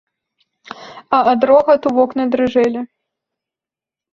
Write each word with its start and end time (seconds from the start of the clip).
А 1.17 1.19
ад 1.33 1.45
рогату 1.49 1.87
вокны 1.99 2.23
дрыжэлі. 2.37 2.81